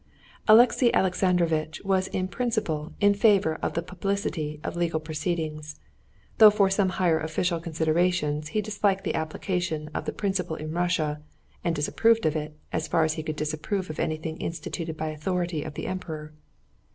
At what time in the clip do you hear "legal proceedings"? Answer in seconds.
4.75-5.79